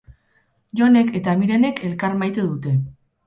[0.79, 2.75] Jonek eta Mirenek elkar maite dute.